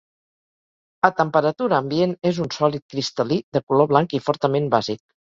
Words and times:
A 1.09 1.09
temperatura 1.17 1.75
ambient 1.83 2.15
és 2.29 2.39
un 2.45 2.49
sòlid 2.55 2.85
cristal·lí 2.93 3.37
de 3.57 3.61
color 3.73 3.91
blanc 3.93 4.15
i 4.19 4.23
fortament 4.29 4.71
bàsic. 4.77 4.99